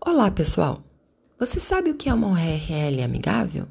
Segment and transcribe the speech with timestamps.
[0.00, 0.82] Olá, pessoal!
[1.38, 3.66] Você sabe o que é uma URL amigável?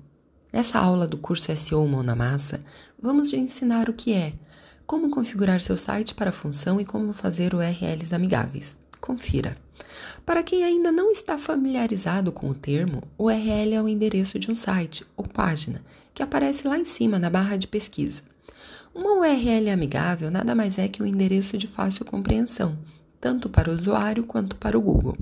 [0.51, 2.63] Nessa aula do curso SEO Mão na Massa,
[2.99, 4.33] vamos te ensinar o que é,
[4.87, 8.79] como configurar seu site para a função e como fazer URLs amigáveis.
[8.99, 9.55] Confira!
[10.25, 14.55] Para quem ainda não está familiarizado com o termo, URL é o endereço de um
[14.55, 15.83] site ou página
[16.13, 18.23] que aparece lá em cima na barra de pesquisa.
[18.95, 22.77] Uma URL amigável nada mais é que um endereço de fácil compreensão,
[23.19, 25.17] tanto para o usuário quanto para o Google.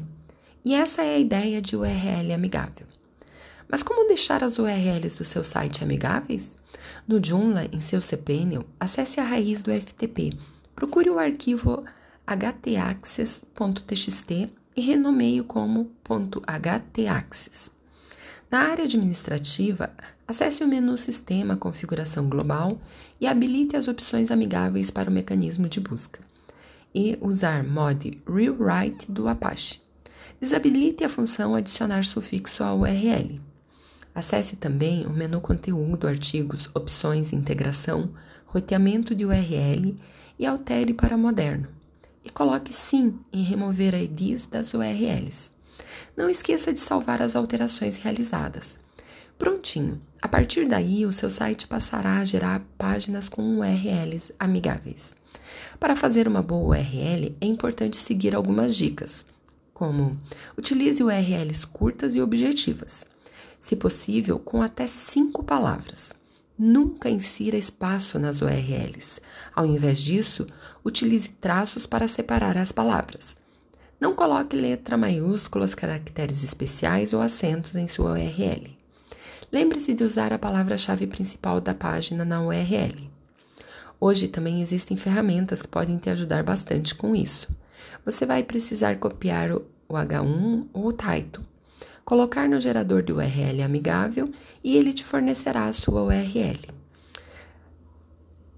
[0.66, 2.88] E essa é a ideia de URL amigável.
[3.68, 6.58] Mas como deixar as URLs do seu site amigáveis?
[7.08, 10.38] No Joomla, em seu cPanel, acesse a raiz do FTP,
[10.76, 11.84] procure o arquivo
[12.26, 13.42] htaccess.txt
[14.76, 17.72] e renomeie como .htaccess.
[18.50, 19.92] Na área administrativa,
[20.28, 22.80] acesse o menu Sistema Configuração Global
[23.20, 26.33] e habilite as opções amigáveis para o mecanismo de busca
[26.94, 29.82] e usar mod rewrite do Apache.
[30.40, 33.42] Desabilite a função adicionar sufixo à URL.
[34.14, 38.12] Acesse também o menu Conteúdo, Artigos, Opções, Integração,
[38.46, 39.98] Roteamento de URL
[40.38, 41.68] e altere para moderno.
[42.24, 45.52] E coloque Sim em remover IDs das URLs.
[46.16, 48.78] Não esqueça de salvar as alterações realizadas.
[49.38, 50.00] Prontinho!
[50.22, 55.16] A partir daí, o seu site passará a gerar páginas com URLs amigáveis.
[55.80, 59.26] Para fazer uma boa URL, é importante seguir algumas dicas,
[59.74, 60.20] como
[60.58, 63.06] utilize URLs curtas e objetivas,
[63.60, 66.14] se possível, com até cinco palavras.
[66.58, 69.20] Nunca insira espaço nas URLs.
[69.56, 70.46] Ao invés disso,
[70.86, 73.36] utilize traços para separar as palavras.
[74.00, 78.78] Não coloque letra maiúsculas, caracteres especiais ou acentos em sua URL.
[79.52, 83.13] Lembre-se de usar a palavra-chave principal da página na URL.
[84.00, 87.48] Hoje também existem ferramentas que podem te ajudar bastante com isso.
[88.06, 91.44] Você vai precisar copiar o H1 ou o Taito,
[92.04, 94.30] colocar no gerador de URL amigável
[94.64, 96.60] e ele te fornecerá a sua URL.